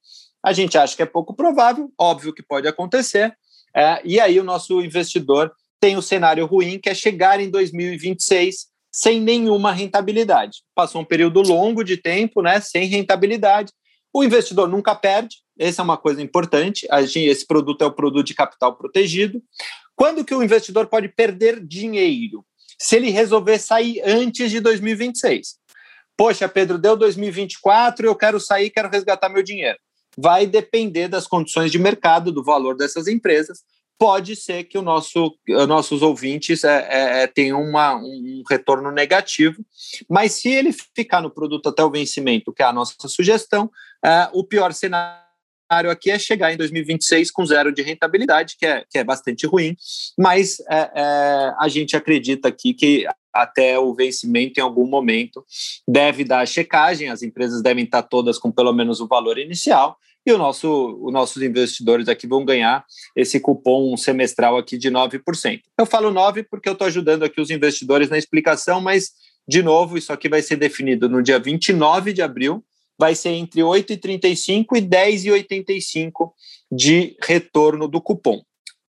[0.43, 3.35] a gente acha que é pouco provável, óbvio que pode acontecer,
[3.75, 8.74] é, e aí o nosso investidor tem o cenário ruim, que é chegar em 2026
[8.95, 10.59] sem nenhuma rentabilidade.
[10.73, 13.73] Passou um período longo de tempo, né, sem rentabilidade.
[14.13, 16.87] O investidor nunca perde, essa é uma coisa importante.
[16.89, 19.43] Esse produto é o produto de capital protegido.
[19.97, 22.45] Quando que o investidor pode perder dinheiro?
[22.79, 25.57] Se ele resolver sair antes de 2026.
[26.15, 29.77] Poxa, Pedro, deu 2024, eu quero sair, quero resgatar meu dinheiro.
[30.17, 33.59] Vai depender das condições de mercado, do valor dessas empresas.
[33.97, 39.63] Pode ser que o nosso, nossos ouvintes é, é tenham uma, um retorno negativo,
[40.09, 43.71] mas se ele ficar no produto até o vencimento, que é a nossa sugestão,
[44.03, 45.25] é, o pior cenário
[45.89, 49.77] aqui é chegar em 2026 com zero de rentabilidade, que é, que é bastante ruim,
[50.17, 55.45] mas é, é, a gente acredita aqui que até o vencimento, em algum momento,
[55.87, 59.97] deve dar a checagem, as empresas devem estar todas com pelo menos o valor inicial,
[60.25, 62.83] e o nosso, os nossos investidores aqui vão ganhar
[63.15, 65.61] esse cupom semestral aqui de 9%.
[65.77, 69.11] Eu falo 9% porque eu estou ajudando aqui os investidores na explicação, mas,
[69.47, 72.63] de novo, isso aqui vai ser definido no dia 29 de abril,
[72.97, 76.31] vai ser entre 8,35 e 10,85
[76.71, 78.41] de retorno do cupom.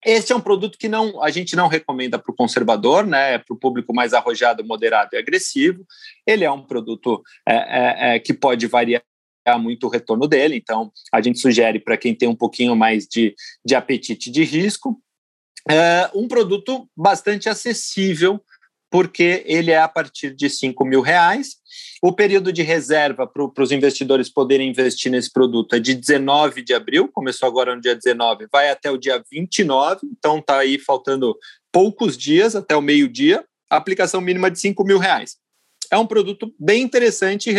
[0.05, 3.35] Este é um produto que não a gente não recomenda para o conservador, né?
[3.35, 5.87] É para o público mais arrojado, moderado e agressivo.
[6.27, 9.01] Ele é um produto é, é, é, que pode variar
[9.59, 13.35] muito o retorno dele, então a gente sugere para quem tem um pouquinho mais de,
[13.65, 15.01] de apetite de risco.
[15.69, 18.41] É um produto bastante acessível
[18.93, 21.57] porque ele é a partir de 5 mil reais.
[22.03, 26.75] O período de reserva para os investidores poderem investir nesse produto é de 19 de
[26.75, 31.35] abril, começou agora no dia 19, vai até o dia 29, então está aí faltando
[31.73, 33.43] poucos dias até o meio-dia.
[33.71, 35.39] Aplicação mínima de 5 mil reais.
[35.91, 37.51] É um produto bem interessante.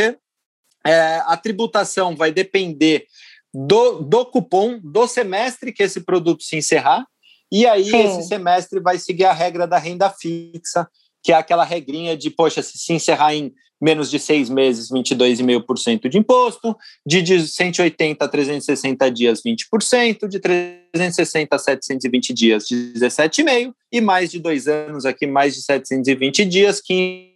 [0.85, 3.05] É, a tributação vai depender
[3.53, 7.05] do, do cupom do semestre que esse produto se encerrar.
[7.51, 7.99] E aí, Sim.
[7.99, 10.87] esse semestre vai seguir a regra da renda fixa,
[11.21, 16.07] que é aquela regrinha de, poxa, se, se encerrar em menos de seis meses, 22,5%
[16.07, 23.99] de imposto, de 180 a 360 dias, 20%, de 360 a 720 dias, 17,5%, e
[23.99, 27.32] mais de dois anos aqui, mais de 720 dias, 15%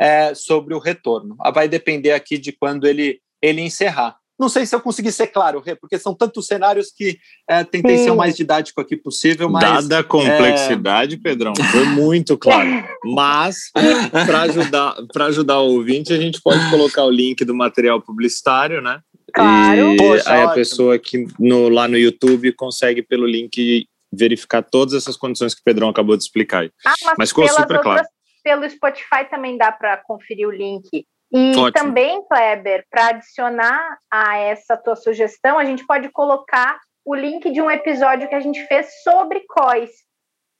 [0.00, 1.36] é, sobre o retorno.
[1.40, 4.16] Ah, vai depender aqui de quando ele, ele encerrar.
[4.38, 7.98] Não sei se eu consegui ser claro, Rê, porque são tantos cenários que é, tentei
[7.98, 8.04] Sim.
[8.04, 9.48] ser o mais didático aqui possível.
[9.48, 11.18] Mas, Dada a complexidade, é...
[11.18, 12.84] Pedrão, foi muito claro.
[13.04, 13.70] Mas,
[14.10, 19.00] para ajudar, ajudar o ouvinte, a gente pode colocar o link do material publicitário, né?
[19.32, 19.92] Claro.
[19.92, 20.50] E Poxa, aí ótimo.
[20.50, 25.60] a pessoa que no, lá no YouTube consegue pelo link verificar todas essas condições que
[25.60, 26.66] o Pedrão acabou de explicar.
[26.84, 28.04] Ah, mas, mas ficou super outras, claro.
[28.44, 31.72] Pelo Spotify também dá para conferir o link e Ótimo.
[31.72, 37.60] também, Kleber, para adicionar a essa tua sugestão, a gente pode colocar o link de
[37.60, 39.90] um episódio que a gente fez sobre COIS.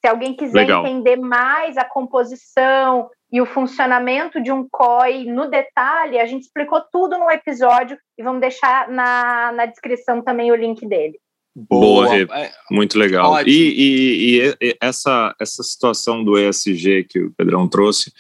[0.01, 0.85] Se alguém quiser Legal.
[0.85, 6.83] entender mais a composição e o funcionamento de um COI no detalhe, a gente explicou
[6.93, 11.19] tudo no episódio e vamos deixar na, na descrição também o link dele.
[11.55, 12.17] Boa, Boa.
[12.17, 13.47] É, muito legal.
[13.47, 18.13] E, e, e, essa, essa situação do ESG que o Pedrão trouxe,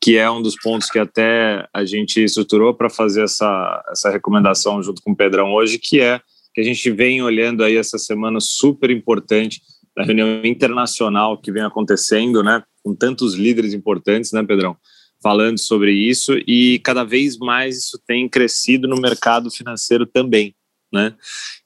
[0.00, 4.82] que é um dos pontos que até a gente estruturou para fazer essa, essa recomendação
[4.82, 6.20] junto com o Pedrão hoje, que é
[6.54, 9.60] que a gente vem olhando aí essa semana super importante
[9.96, 14.76] da reunião internacional que vem acontecendo, né, com tantos líderes importantes, né, Pedrão,
[15.22, 20.54] falando sobre isso e cada vez mais isso tem crescido no mercado financeiro também.
[20.94, 21.12] Né?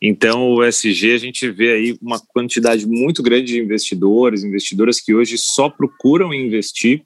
[0.01, 5.15] Então, o SG, a gente vê aí uma quantidade muito grande de investidores, investidoras que
[5.15, 7.03] hoje só procuram investir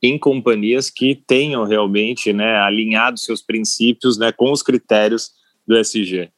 [0.00, 5.32] em companhias que tenham realmente né, alinhado seus princípios né, com os critérios
[5.66, 6.30] do SG.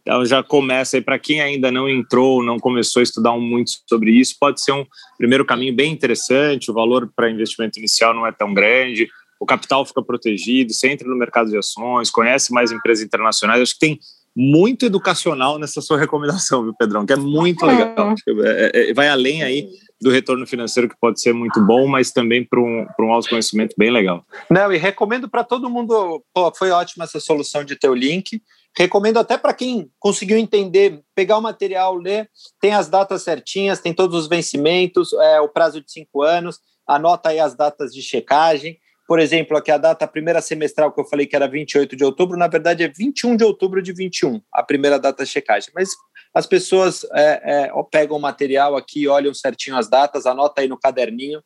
[0.00, 4.12] Então já começa aí para quem ainda não entrou, não começou a estudar muito sobre
[4.12, 4.86] isso, pode ser um
[5.18, 6.70] primeiro caminho bem interessante.
[6.70, 11.06] O valor para investimento inicial não é tão grande, o capital fica protegido, você entra
[11.06, 13.60] no mercado de ações, conhece mais empresas internacionais.
[13.60, 14.00] Acho que tem
[14.36, 17.04] muito educacional nessa sua recomendação, viu, Pedrão?
[17.04, 18.14] Que é muito legal.
[18.44, 19.68] É, é, é, vai além aí
[20.00, 23.90] do retorno financeiro, que pode ser muito bom, mas também para um, um autoconhecimento bem
[23.90, 24.24] legal.
[24.50, 26.24] Não, e recomendo para todo mundo.
[26.32, 28.42] Pô, foi ótima essa solução de ter o link.
[28.76, 33.92] Recomendo até para quem conseguiu entender, pegar o material, ler, tem as datas certinhas, tem
[33.92, 38.78] todos os vencimentos, é, o prazo de cinco anos, anota aí as datas de checagem.
[39.10, 42.04] Por exemplo, aqui a data, a primeira semestral que eu falei que era 28 de
[42.04, 45.68] outubro, na verdade é 21 de outubro de 21, a primeira data de checagem.
[45.74, 45.88] Mas
[46.32, 50.78] as pessoas é, é, pegam o material aqui, olham certinho as datas, anota aí no
[50.78, 51.42] caderninho,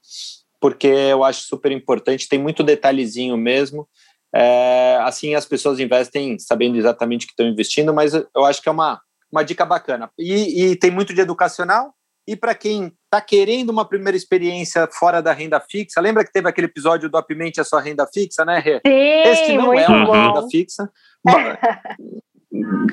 [0.60, 3.88] porque eu acho super importante, tem muito detalhezinho mesmo.
[4.36, 8.68] É, assim as pessoas investem sabendo exatamente o que estão investindo, mas eu acho que
[8.68, 9.00] é uma,
[9.32, 10.10] uma dica bacana.
[10.18, 11.94] E, e tem muito de educacional,
[12.28, 16.48] e para quem está querendo uma primeira experiência fora da renda fixa, lembra que teve
[16.48, 18.80] aquele episódio do Apimente a sua renda fixa, né, Rê?
[18.84, 20.12] Sim, Esse não é uma bom.
[20.12, 20.90] renda fixa.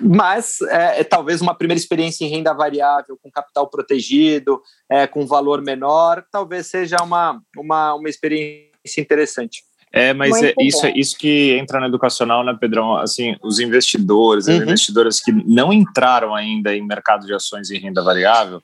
[0.02, 5.26] mas é, é, talvez uma primeira experiência em renda variável, com capital protegido, é, com
[5.26, 9.64] valor menor, talvez seja uma, uma, uma experiência interessante.
[9.94, 12.96] É, mas é, isso, é isso que entra no educacional, né, Pedrão?
[12.96, 14.56] Assim, os investidores, uhum.
[14.56, 18.64] as investidoras que não entraram ainda em mercado de ações em renda variável,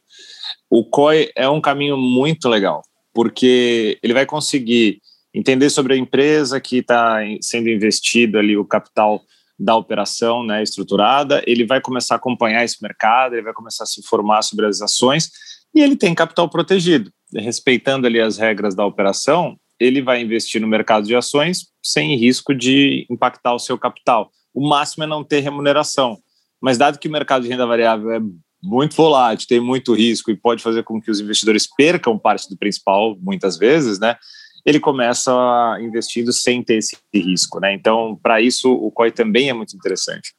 [0.70, 2.82] o COI é um caminho muito legal,
[3.14, 5.00] porque ele vai conseguir
[5.34, 9.22] entender sobre a empresa que está sendo investido ali, o capital
[9.60, 13.88] da operação né, estruturada, ele vai começar a acompanhar esse mercado, ele vai começar a
[13.88, 15.32] se informar sobre as ações
[15.74, 17.12] e ele tem capital protegido.
[17.36, 22.54] Respeitando ali as regras da operação, ele vai investir no mercado de ações sem risco
[22.54, 24.32] de impactar o seu capital.
[24.54, 26.18] O máximo é não ter remuneração.
[26.62, 28.20] Mas dado que o mercado de renda variável é
[28.62, 32.58] muito volátil, tem muito risco e pode fazer com que os investidores percam parte do
[32.58, 34.16] principal muitas vezes, né?
[34.66, 35.32] Ele começa
[35.80, 37.74] investindo sem ter esse risco, né?
[37.74, 40.34] Então, para isso, o COI também é muito interessante.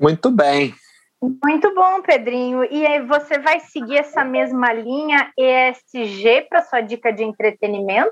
[0.00, 0.74] Muito bem.
[1.20, 2.64] Muito bom, Pedrinho.
[2.64, 8.10] E aí, você vai seguir essa mesma linha ESG para sua dica de entretenimento?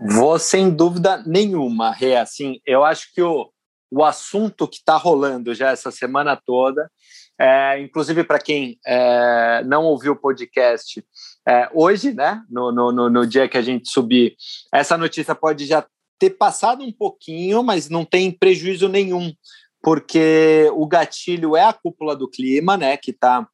[0.00, 2.16] Vou sem dúvida nenhuma, Rê.
[2.16, 3.50] Assim, eu acho que o,
[3.94, 6.90] o assunto que está rolando já essa semana toda,
[7.38, 11.04] é, inclusive para quem é, não ouviu o podcast
[11.46, 14.34] é, hoje, né, no, no, no dia que a gente subir,
[14.72, 15.86] essa notícia pode já
[16.18, 19.32] ter passado um pouquinho, mas não tem prejuízo nenhum,
[19.80, 23.46] porque o gatilho é a cúpula do clima, né, que está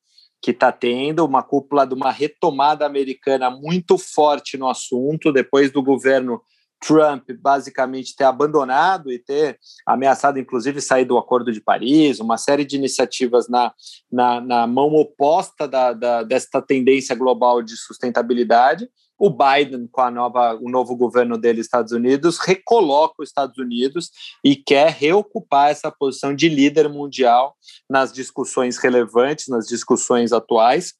[0.42, 5.83] que está tendo, uma cúpula de uma retomada americana muito forte no assunto, depois do
[5.83, 6.40] governo
[6.80, 12.64] Trump basicamente ter abandonado e ter ameaçado, inclusive, sair do Acordo de Paris, uma série
[12.64, 13.72] de iniciativas na,
[14.10, 18.88] na, na mão oposta da, da, desta tendência global de sustentabilidade.
[19.18, 24.10] O Biden, com a nova, o novo governo dele, Estados Unidos, recoloca os Estados Unidos
[24.42, 27.54] e quer reocupar essa posição de líder mundial
[27.88, 30.94] nas discussões relevantes, nas discussões atuais.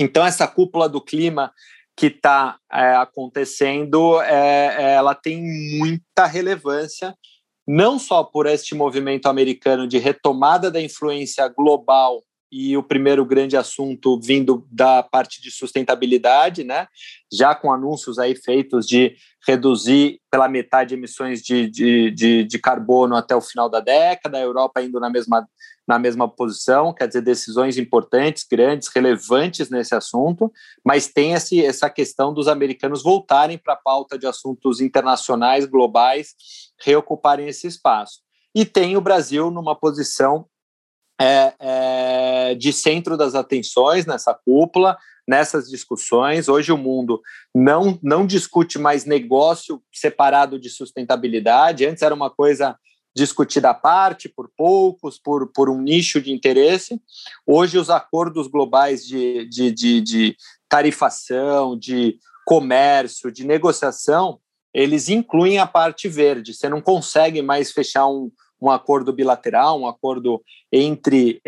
[0.00, 1.52] Então, essa cúpula do clima
[1.96, 5.42] que está é, acontecendo, é, é, ela tem
[5.78, 7.14] muita relevância,
[7.66, 13.56] não só por este movimento americano de retomada da influência global e o primeiro grande
[13.56, 16.86] assunto vindo da parte de sustentabilidade, né?
[17.32, 23.16] já com anúncios aí feitos de reduzir pela metade emissões de, de, de, de carbono
[23.16, 25.48] até o final da década, a Europa indo na mesma
[25.84, 30.50] na mesma posição, quer dizer, decisões importantes, grandes, relevantes nesse assunto,
[30.84, 36.36] mas tem esse, essa questão dos americanos voltarem para a pauta de assuntos internacionais, globais,
[36.80, 38.20] reocuparem esse espaço.
[38.54, 40.46] E tem o Brasil numa posição
[41.22, 46.48] é, é, de centro das atenções nessa cúpula, nessas discussões.
[46.48, 47.20] Hoje o mundo
[47.54, 52.76] não, não discute mais negócio separado de sustentabilidade, antes era uma coisa
[53.14, 57.00] discutida à parte, por poucos, por, por um nicho de interesse.
[57.46, 64.40] Hoje, os acordos globais de, de, de, de tarifação, de comércio, de negociação,
[64.74, 66.54] eles incluem a parte verde.
[66.54, 71.42] Você não consegue mais fechar um, um acordo bilateral, um acordo entre,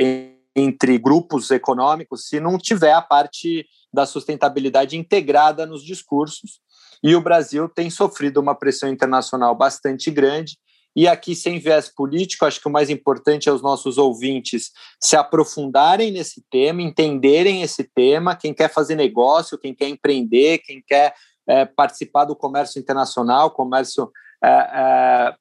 [0.54, 6.60] entre grupos econômicos, se não tiver a parte da sustentabilidade integrada nos discursos.
[7.02, 10.58] E o Brasil tem sofrido uma pressão internacional bastante grande
[10.96, 15.16] e aqui, sem viés político, acho que o mais importante é os nossos ouvintes se
[15.16, 18.36] aprofundarem nesse tema, entenderem esse tema.
[18.36, 21.12] Quem quer fazer negócio, quem quer empreender, quem quer
[21.48, 24.08] é, participar do comércio internacional, comércio,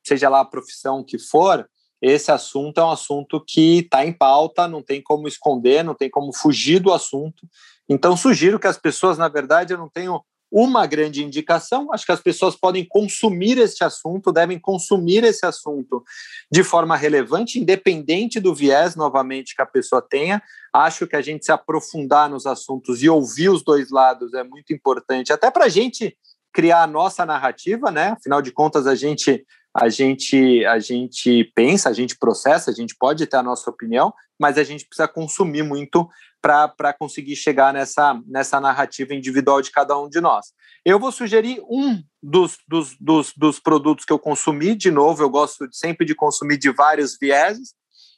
[0.04, 1.68] seja lá a profissão que for,
[2.02, 6.10] esse assunto é um assunto que está em pauta, não tem como esconder, não tem
[6.10, 7.48] como fugir do assunto.
[7.88, 11.92] Então, sugiro que as pessoas, na verdade, eu não tenho uma grande indicação.
[11.92, 16.04] Acho que as pessoas podem consumir este assunto, devem consumir esse assunto
[16.52, 20.44] de forma relevante, independente do viés, novamente, que a pessoa tenha.
[20.72, 24.74] Acho que a gente se aprofundar nos assuntos e ouvir os dois lados é muito
[24.74, 26.16] importante, até para a gente
[26.54, 28.10] criar a nossa narrativa, né?
[28.10, 29.44] Afinal de contas, a gente
[29.76, 34.14] a gente a gente pensa, a gente processa, a gente pode ter a nossa opinião,
[34.40, 36.08] mas a gente precisa consumir muito
[36.40, 40.48] para conseguir chegar nessa, nessa narrativa individual de cada um de nós.
[40.86, 45.30] Eu vou sugerir um dos, dos, dos, dos produtos que eu consumi, de novo, eu
[45.30, 47.74] gosto sempre de consumir de vários vieses.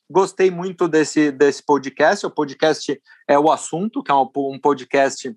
[0.09, 2.25] Gostei muito desse, desse podcast.
[2.25, 5.35] O podcast é O Assunto, que é um, um podcast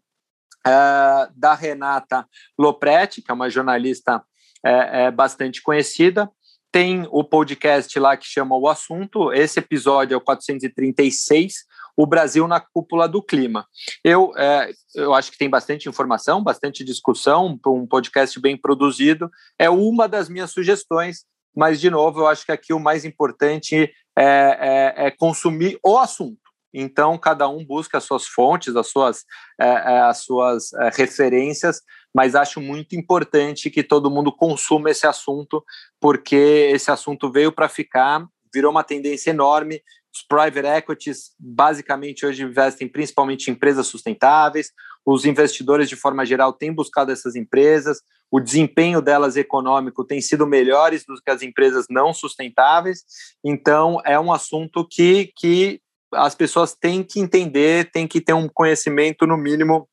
[0.68, 2.26] é, da Renata
[2.59, 4.22] Lopretti, que é uma jornalista
[4.64, 6.31] é, é, bastante conhecida.
[6.70, 9.33] Tem o podcast lá que chama O Assunto.
[9.33, 11.66] Esse episódio é o 436
[11.98, 13.66] o Brasil na cúpula do clima.
[14.04, 19.28] Eu, é, eu acho que tem bastante informação, bastante discussão, um podcast bem produzido.
[19.59, 21.24] É uma das minhas sugestões,
[21.57, 25.98] mas, de novo, eu acho que aqui o mais importante é, é, é consumir o
[25.98, 26.48] assunto.
[26.72, 29.24] Então, cada um busca as suas fontes, as suas,
[29.61, 31.81] é, é, as suas é, referências,
[32.14, 35.64] mas acho muito importante que todo mundo consuma esse assunto,
[36.00, 39.83] porque esse assunto veio para ficar virou uma tendência enorme.
[40.12, 44.73] Os private equities basicamente hoje investem principalmente em empresas sustentáveis.
[45.04, 48.00] Os investidores, de forma geral, têm buscado essas empresas.
[48.31, 53.04] O desempenho delas econômico tem sido melhores do que as empresas não sustentáveis.
[53.44, 55.81] Então, é um assunto que, que
[56.13, 59.88] as pessoas têm que entender, têm que ter um conhecimento, no mínimo,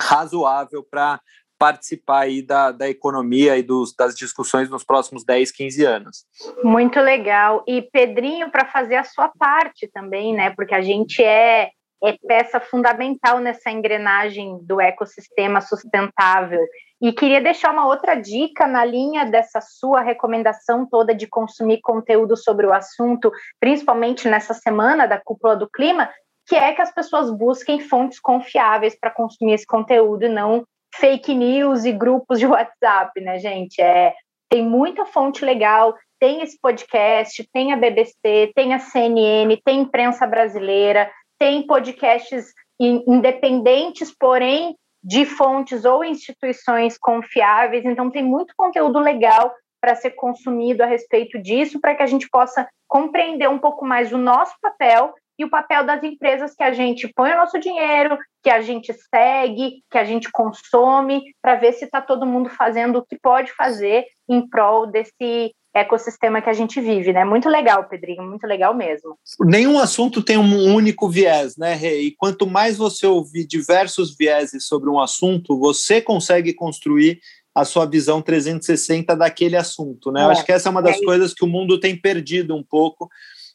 [0.00, 1.20] razoável para
[1.58, 6.24] participar aí da, da economia e dos, das discussões nos próximos 10, 15 anos.
[6.62, 7.64] Muito legal.
[7.66, 10.50] E Pedrinho, para fazer a sua parte também, né?
[10.50, 11.70] Porque a gente é,
[12.04, 16.60] é peça fundamental nessa engrenagem do ecossistema sustentável.
[17.00, 22.36] E queria deixar uma outra dica na linha dessa sua recomendação toda de consumir conteúdo
[22.36, 23.30] sobre o assunto,
[23.60, 26.10] principalmente nessa semana da Cúpula do Clima,
[26.46, 31.34] que é que as pessoas busquem fontes confiáveis para consumir esse conteúdo e não fake
[31.34, 33.80] news e grupos de WhatsApp, né, gente?
[33.82, 34.14] É,
[34.48, 40.26] tem muita fonte legal, tem esse podcast, tem a BBC, tem a CNN, tem imprensa
[40.26, 47.84] brasileira, tem podcasts independentes, porém de fontes ou instituições confiáveis.
[47.84, 52.28] Então, tem muito conteúdo legal para ser consumido a respeito disso, para que a gente
[52.28, 56.72] possa compreender um pouco mais o nosso papel e o papel das empresas que a
[56.72, 61.72] gente põe o nosso dinheiro, que a gente segue, que a gente consome, para ver
[61.72, 66.54] se está todo mundo fazendo o que pode fazer em prol desse ecossistema que a
[66.54, 67.24] gente vive, né?
[67.24, 69.18] Muito legal, Pedrinho, muito legal mesmo.
[69.40, 72.06] Nenhum assunto tem um único viés, né, Rei?
[72.06, 77.20] E quanto mais você ouvir diversos vieses sobre um assunto, você consegue construir
[77.54, 80.22] a sua visão 360 daquele assunto, né?
[80.22, 82.54] É, Eu acho que essa é uma das é coisas que o mundo tem perdido
[82.54, 83.08] um pouco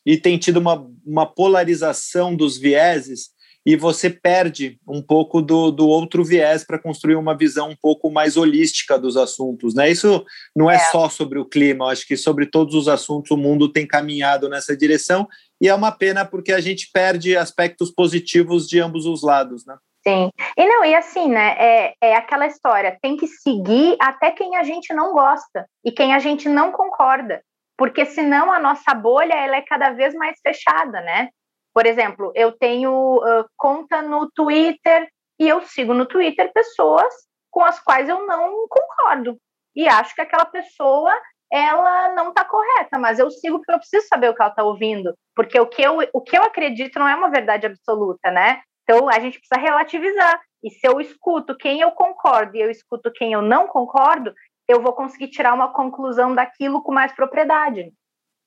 [0.06, 3.32] e tem tido uma, uma polarização dos vieses
[3.66, 8.10] e você perde um pouco do, do outro viés para construir uma visão um pouco
[8.10, 9.76] mais holística dos assuntos.
[9.76, 9.90] Né?
[9.92, 10.26] Isso
[10.56, 13.72] não é, é, só sobre o clima, acho que sobre todos os assuntos o mundo
[13.72, 15.28] tem caminhado nessa direção
[15.62, 19.64] e é uma pena porque a gente perde aspectos positivos de ambos os lados.
[19.66, 19.76] Né?
[20.08, 20.32] Sim.
[20.58, 21.56] E não, e assim, né?
[21.60, 26.14] É, é aquela história, tem que seguir até quem a gente não gosta e quem
[26.16, 27.42] a gente não concorda
[27.82, 31.30] porque senão a nossa bolha ela é cada vez mais fechada, né?
[31.74, 35.10] Por exemplo, eu tenho uh, conta no Twitter
[35.40, 37.12] e eu sigo no Twitter pessoas
[37.50, 39.36] com as quais eu não concordo
[39.76, 41.12] e acho que aquela pessoa
[41.52, 44.64] ela não está correta, mas eu sigo porque eu preciso saber o que ela está
[44.64, 48.62] ouvindo, porque o que, eu, o que eu acredito não é uma verdade absoluta, né?
[48.84, 50.40] Então a gente precisa relativizar.
[50.64, 54.36] E se eu escuto quem eu concordo e eu escuto quem eu não concordo,
[54.72, 57.92] eu vou conseguir tirar uma conclusão daquilo com mais propriedade.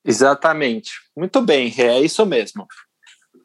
[0.04, 0.92] Exatamente.
[1.16, 2.66] Muito bem, é isso mesmo.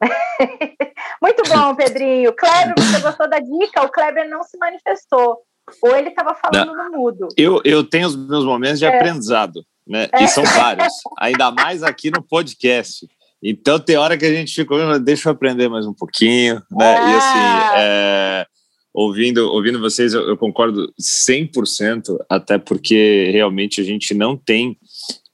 [1.22, 2.34] Muito bom, Pedrinho.
[2.34, 3.82] Kleber, você gostou da dica?
[3.82, 5.38] O Kleber não se manifestou.
[5.82, 7.28] Ou ele estava falando não, no mudo.
[7.36, 8.96] Eu, eu tenho os meus momentos de é.
[8.96, 10.08] aprendizado, né?
[10.12, 10.24] É.
[10.24, 10.92] E são vários.
[11.20, 13.06] Ainda mais aqui no podcast.
[13.42, 16.96] Então tem hora que a gente fica, deixa eu aprender mais um pouquinho, né?
[16.96, 17.10] Ah.
[17.10, 18.46] E assim, é,
[18.92, 24.76] ouvindo, ouvindo vocês, eu, eu concordo 100%, até porque realmente a gente não tem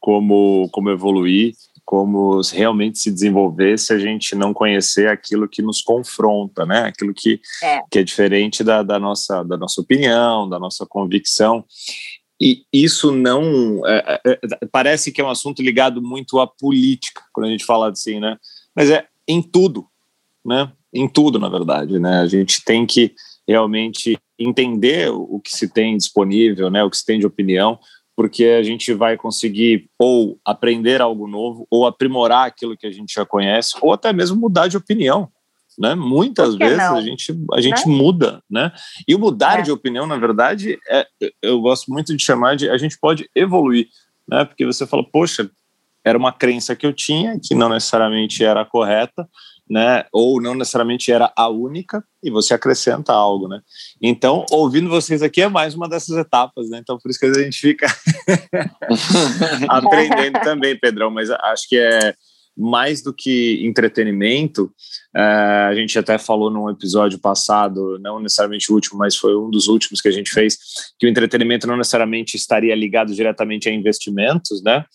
[0.01, 1.55] como, como evoluir,
[1.85, 6.81] como realmente se desenvolver se a gente não conhecer aquilo que nos confronta, né?
[6.81, 11.65] Aquilo que é, que é diferente da, da, nossa, da nossa opinião, da nossa convicção.
[12.41, 13.87] E isso não.
[13.87, 17.65] É, é, é, parece que é um assunto ligado muito à política, quando a gente
[17.65, 18.37] fala assim, né?
[18.75, 19.87] Mas é em tudo,
[20.45, 20.71] né?
[20.93, 22.19] Em tudo, na verdade, né?
[22.19, 23.15] A gente tem que
[23.47, 27.78] realmente entender o que se tem disponível, né, o que se tem de opinião,
[28.16, 33.12] porque a gente vai conseguir ou aprender algo novo, ou aprimorar aquilo que a gente
[33.12, 35.30] já conhece, ou até mesmo mudar de opinião.
[35.78, 35.94] Né?
[35.94, 36.97] Muitas vezes não?
[36.97, 37.94] a gente, a gente né?
[37.94, 38.72] muda, né?
[39.07, 39.62] E o mudar é.
[39.62, 41.07] de opinião, na verdade, é,
[41.42, 43.86] eu gosto muito de chamar de a gente pode evoluir,
[44.26, 44.47] né?
[44.47, 45.51] Porque você fala, poxa,
[46.03, 49.28] era uma crença que eu tinha, que não necessariamente era correta,
[49.69, 50.05] né?
[50.12, 53.61] Ou não necessariamente era a única, e você acrescenta algo, né?
[54.01, 56.79] Então, ouvindo vocês aqui é mais uma dessas etapas, né?
[56.79, 57.87] Então, por isso que a gente fica
[59.69, 62.14] aprendendo também, Pedrão, mas acho que é
[62.57, 64.73] mais do que entretenimento,
[65.14, 69.51] é, a gente até falou num episódio passado, não necessariamente o último, mas foi um
[69.51, 70.57] dos últimos que a gente fez,
[70.99, 74.87] que o entretenimento não necessariamente estaria ligado diretamente a investimentos, né?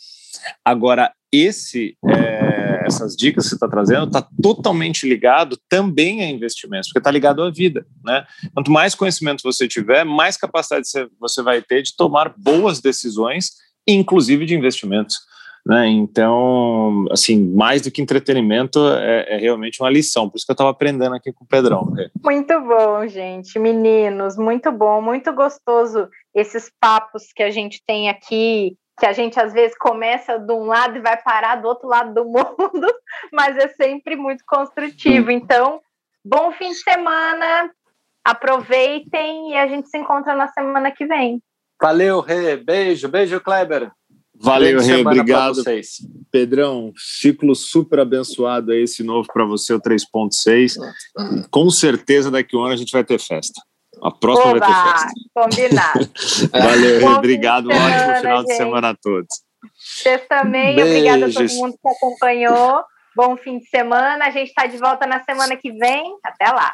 [0.65, 2.50] Agora, esse é,
[2.95, 7.41] essas dicas que você está trazendo está totalmente ligado também a investimentos, porque está ligado
[7.43, 8.25] à vida, né?
[8.53, 10.87] Quanto mais conhecimento você tiver, mais capacidade
[11.19, 13.51] você vai ter de tomar boas decisões,
[13.87, 15.17] inclusive de investimentos.
[15.65, 15.87] Né?
[15.89, 20.27] Então, assim, mais do que entretenimento, é, é, realmente uma lição.
[20.29, 21.91] Por isso que eu estava aprendendo aqui com o Pedrão.
[21.91, 22.09] Né?
[22.23, 23.59] Muito bom, gente.
[23.59, 29.39] Meninos, muito bom, muito gostoso esses papos que a gente tem aqui que a gente
[29.39, 32.87] às vezes começa de um lado e vai parar do outro lado do mundo,
[33.31, 35.31] mas é sempre muito construtivo.
[35.31, 35.81] Então,
[36.23, 37.71] bom fim de semana,
[38.23, 41.41] aproveitem e a gente se encontra na semana que vem.
[41.81, 42.57] Valeu, Rê.
[42.57, 43.91] Beijo, beijo, Kleber.
[44.35, 45.01] Valeu, Rê.
[45.01, 45.63] Obrigado.
[46.31, 50.75] Pedrão, ciclo super abençoado aí, esse novo para você, o 3.6.
[51.49, 53.61] Com certeza daqui a um ano a gente vai ter festa.
[54.01, 55.11] A próxima Oba, vai ter festa.
[55.33, 56.09] Combinado.
[56.51, 57.05] Valeu, Rê.
[57.05, 57.69] Obrigado.
[57.69, 58.47] Um ótimo final gente.
[58.47, 59.27] de semana a todos.
[59.77, 60.75] Vocês também.
[60.75, 60.91] Beijos.
[60.91, 62.83] Obrigada a todo mundo que acompanhou.
[63.15, 64.25] Bom fim de semana.
[64.25, 66.15] A gente está de volta na semana que vem.
[66.23, 66.73] Até lá.